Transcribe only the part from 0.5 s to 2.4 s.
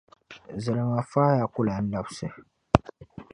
Zilima faaya ku lan labisi.